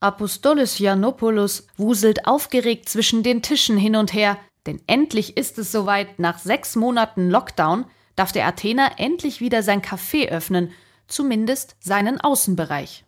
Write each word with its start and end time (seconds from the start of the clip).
Apostolos 0.00 0.78
Janopoulos 0.78 1.66
wuselt 1.76 2.26
aufgeregt 2.26 2.88
zwischen 2.88 3.24
den 3.24 3.42
Tischen 3.42 3.76
hin 3.76 3.96
und 3.96 4.12
her, 4.12 4.38
denn 4.66 4.80
endlich 4.86 5.36
ist 5.36 5.58
es 5.58 5.72
soweit, 5.72 6.20
nach 6.20 6.38
sechs 6.38 6.76
Monaten 6.76 7.30
Lockdown 7.30 7.84
darf 8.14 8.30
der 8.30 8.46
Athener 8.46 8.92
endlich 8.98 9.40
wieder 9.40 9.64
sein 9.64 9.82
Café 9.82 10.28
öffnen, 10.28 10.70
zumindest 11.08 11.74
seinen 11.80 12.20
Außenbereich. 12.20 13.04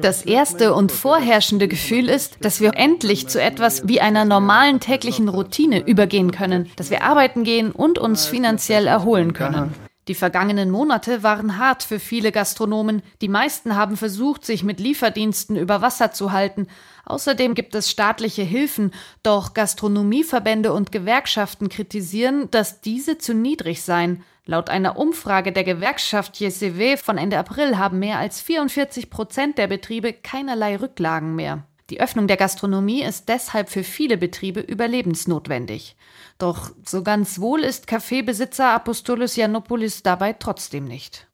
Das 0.00 0.22
erste 0.22 0.74
und 0.74 0.90
vorherrschende 0.90 1.68
Gefühl 1.68 2.08
ist, 2.08 2.38
dass 2.40 2.60
wir 2.60 2.72
endlich 2.74 3.28
zu 3.28 3.40
etwas 3.40 3.86
wie 3.86 4.00
einer 4.00 4.24
normalen 4.24 4.80
täglichen 4.80 5.28
Routine 5.28 5.86
übergehen 5.86 6.32
können, 6.32 6.70
dass 6.76 6.90
wir 6.90 7.04
arbeiten 7.04 7.44
gehen 7.44 7.70
und 7.70 7.98
uns 7.98 8.26
finanziell 8.26 8.86
erholen 8.86 9.32
können. 9.34 9.74
Die 10.08 10.16
vergangenen 10.16 10.70
Monate 10.70 11.22
waren 11.22 11.58
hart 11.58 11.84
für 11.84 12.00
viele 12.00 12.32
Gastronomen. 12.32 13.02
Die 13.20 13.28
meisten 13.28 13.76
haben 13.76 13.96
versucht, 13.96 14.44
sich 14.44 14.64
mit 14.64 14.80
Lieferdiensten 14.80 15.56
über 15.56 15.80
Wasser 15.80 16.10
zu 16.10 16.32
halten. 16.32 16.66
Außerdem 17.04 17.54
gibt 17.54 17.76
es 17.76 17.88
staatliche 17.88 18.42
Hilfen, 18.42 18.92
doch 19.22 19.54
Gastronomieverbände 19.54 20.72
und 20.72 20.90
Gewerkschaften 20.90 21.68
kritisieren, 21.68 22.50
dass 22.50 22.80
diese 22.80 23.18
zu 23.18 23.32
niedrig 23.32 23.82
seien. 23.82 24.24
Laut 24.44 24.70
einer 24.70 24.98
Umfrage 24.98 25.52
der 25.52 25.62
Gewerkschaft 25.62 26.40
JCW 26.40 26.96
von 26.96 27.16
Ende 27.16 27.38
April 27.38 27.78
haben 27.78 28.00
mehr 28.00 28.18
als 28.18 28.40
44 28.40 29.08
Prozent 29.08 29.56
der 29.56 29.68
Betriebe 29.68 30.12
keinerlei 30.12 30.76
Rücklagen 30.76 31.36
mehr. 31.36 31.62
Die 31.90 32.00
Öffnung 32.00 32.26
der 32.26 32.36
Gastronomie 32.36 33.02
ist 33.02 33.28
deshalb 33.28 33.68
für 33.68 33.84
viele 33.84 34.16
Betriebe 34.16 34.60
überlebensnotwendig. 34.60 35.96
Doch 36.38 36.70
so 36.86 37.02
ganz 37.02 37.40
wohl 37.40 37.60
ist 37.60 37.86
Kaffeebesitzer 37.86 38.70
Apostolos 38.70 39.36
Janopoulos 39.36 40.02
dabei 40.02 40.32
trotzdem 40.32 40.84
nicht. 40.84 41.26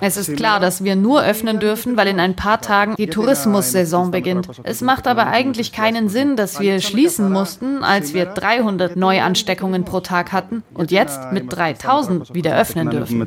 Es 0.00 0.18
ist 0.18 0.36
klar, 0.36 0.60
dass 0.60 0.84
wir 0.84 0.96
nur 0.96 1.24
öffnen 1.24 1.60
dürfen, 1.60 1.96
weil 1.96 2.08
in 2.08 2.20
ein 2.20 2.36
paar 2.36 2.60
Tagen 2.60 2.94
die 2.96 3.06
Tourismussaison 3.06 4.10
beginnt. 4.10 4.48
Es 4.64 4.82
macht 4.82 5.06
aber 5.06 5.28
eigentlich 5.28 5.72
keinen 5.72 6.10
Sinn, 6.10 6.36
dass 6.36 6.60
wir 6.60 6.80
schließen 6.80 7.32
mussten, 7.32 7.82
als 7.82 8.12
wir 8.12 8.26
300 8.26 8.96
Neuansteckungen 8.96 9.84
pro 9.84 10.00
Tag 10.00 10.32
hatten 10.32 10.62
und 10.74 10.90
jetzt 10.90 11.32
mit 11.32 11.50
3000 11.50 12.34
wieder 12.34 12.58
öffnen 12.58 12.90
dürfen. 12.90 13.26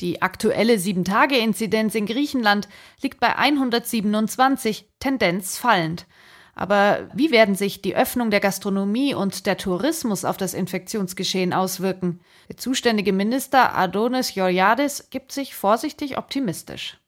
Die 0.00 0.20
aktuelle 0.20 0.74
7-Tage-Inzidenz 0.74 1.94
in 1.94 2.04
Griechenland 2.04 2.68
liegt 3.02 3.18
bei 3.18 3.36
127, 3.36 4.90
Tendenz 5.00 5.56
fallend. 5.56 6.06
Aber 6.54 7.08
wie 7.14 7.30
werden 7.30 7.54
sich 7.54 7.82
die 7.82 7.96
Öffnung 7.96 8.30
der 8.30 8.40
Gastronomie 8.40 9.14
und 9.14 9.46
der 9.46 9.58
Tourismus 9.58 10.24
auf 10.24 10.36
das 10.36 10.54
Infektionsgeschehen 10.54 11.52
auswirken? 11.52 12.20
Der 12.48 12.56
zuständige 12.56 13.12
Minister 13.12 13.76
Adonis 13.76 14.32
Georgiadis 14.32 15.08
gibt 15.10 15.32
sich 15.32 15.54
vorsichtig 15.54 16.16
optimistisch. 16.18 16.98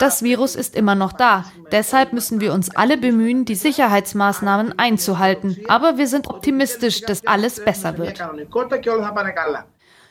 Das 0.00 0.22
Virus 0.22 0.56
ist 0.56 0.76
immer 0.76 0.94
noch 0.94 1.12
da. 1.12 1.44
Deshalb 1.72 2.12
müssen 2.12 2.40
wir 2.40 2.52
uns 2.52 2.74
alle 2.74 2.98
bemühen, 2.98 3.44
die 3.46 3.54
Sicherheitsmaßnahmen 3.54 4.78
einzuhalten. 4.78 5.58
Aber 5.68 5.96
wir 5.96 6.06
sind 6.06 6.28
optimistisch, 6.28 7.00
dass 7.02 7.26
alles 7.26 7.64
besser 7.64 7.96
wird. 7.96 8.22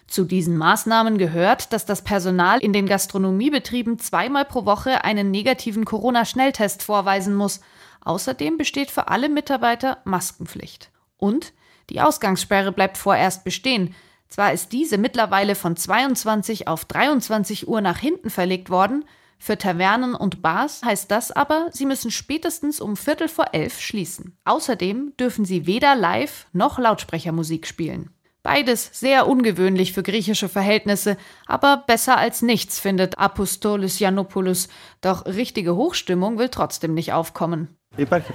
Zu 0.08 0.24
diesen 0.24 0.58
Maßnahmen 0.58 1.18
gehört, 1.18 1.74
dass 1.74 1.86
das 1.86 2.02
Personal 2.02 2.60
in 2.60 2.72
den 2.72 2.88
Gastronomiebetrieben 2.88 4.00
zweimal 4.00 4.46
pro 4.46 4.66
Woche 4.66 5.04
einen 5.04 5.32
negativen 5.32 5.84
Corona-Schnelltest 5.84 6.82
vorweisen 6.82 7.36
muss. 7.36 7.60
Außerdem 8.06 8.58
besteht 8.58 8.90
für 8.90 9.10
alle 9.10 9.28
Mitarbeiter 9.28 9.98
Maskenpflicht. 10.06 10.92
Und 11.18 11.54
die 11.90 12.00
Ausgangssperre 12.00 12.72
bleibt 12.72 12.98
vorerst 12.98 13.44
bestehen. 13.44 13.94
Zwar 14.30 14.54
ist 14.54 14.72
diese 14.72 14.98
mittlerweile 14.98 15.56
von 15.56 15.76
22 15.76 16.68
auf 16.68 16.86
23 16.86 17.68
Uhr 17.68 17.82
nach 17.82 17.98
hinten 17.98 18.30
verlegt 18.30 18.70
worden, 18.70 19.04
für 19.40 19.58
Tavernen 19.58 20.16
und 20.16 20.42
Bars 20.42 20.84
heißt 20.84 21.12
das 21.12 21.32
aber, 21.32 21.70
sie 21.72 21.86
müssen 21.86 22.12
spätestens 22.12 22.82
um 22.82 22.98
Viertel 22.98 23.28
vor 23.28 23.54
elf 23.54 23.80
schließen. 23.80 24.38
Außerdem 24.46 25.14
dürfen 25.20 25.46
sie 25.46 25.68
weder 25.68 25.96
Live 25.96 26.48
noch 26.54 26.80
Lautsprechermusik 26.80 27.68
spielen. 27.68 28.10
Beides 28.48 28.92
sehr 28.94 29.28
ungewöhnlich 29.28 29.92
für 29.92 30.04
griechische 30.04 30.48
Verhältnisse, 30.48 31.18
aber 31.48 31.84
besser 31.86 32.18
als 32.18 32.42
nichts, 32.42 32.80
findet 32.80 33.20
Apostolos 33.20 34.00
Janopoulos. 34.00 34.70
Doch 35.02 35.26
richtige 35.26 35.76
Hochstimmung 35.76 36.38
will 36.38 36.48
trotzdem 36.48 36.94
nicht 36.94 37.12
aufkommen. 37.12 37.76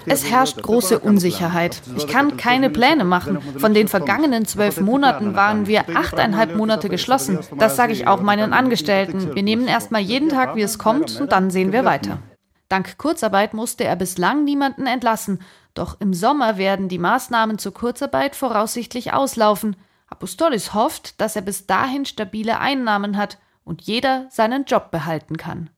Es 0.05 0.31
herrscht 0.31 0.63
große 0.63 0.99
Unsicherheit. 0.99 1.81
Ich 1.97 2.07
kann 2.09 2.37
keine 2.37 2.69
Pläne 2.69 3.05
machen. 3.05 3.41
Von 3.57 3.73
den 3.73 3.89
vergangenen 3.89 4.45
zwölf 4.45 4.83
Monaten 4.83 5.35
waren 5.35 5.67
wir 5.67 5.89
achteinhalb 5.97 6.57
Monate 6.57 6.91
geschlossen. 6.91 7.39
Das 7.57 7.77
sage 7.77 7.95
ich 7.95 8.07
auch 8.07 8.21
meinen 8.21 8.53
Angestellten. 8.53 9.35
Wir 9.35 9.43
nehmen 9.43 9.67
erstmal 9.67 10.03
jeden 10.03 10.29
Tag, 10.29 10.57
wie 10.57 10.63
es 10.63 10.79
kommt, 10.79 11.23
und 11.23 11.33
dann 11.33 11.51
sehen 11.51 11.73
wir 11.73 11.87
weiter. 11.87 12.19
Dank 12.69 12.99
Kurzarbeit 12.99 13.55
musste 13.55 13.85
er 13.85 13.97
bislang 13.97 14.45
niemanden 14.45 14.87
entlassen. 14.87 15.39
Doch 15.73 15.99
im 16.03 16.13
Sommer 16.13 16.59
werden 16.59 16.91
die 16.91 16.99
Maßnahmen 16.99 17.57
zur 17.57 17.73
Kurzarbeit 17.73 18.37
voraussichtlich 18.37 19.15
auslaufen. 19.15 19.75
Apostolis 20.13 20.75
hofft, 20.75 21.19
dass 21.23 21.37
er 21.37 21.43
bis 21.43 21.67
dahin 21.67 22.05
stabile 22.05 22.61
Einnahmen 22.61 23.17
hat 23.17 23.39
und 23.65 23.81
jeder 23.81 24.27
seinen 24.29 24.67
Job 24.67 24.91
behalten 24.91 25.39
kann. 25.39 25.71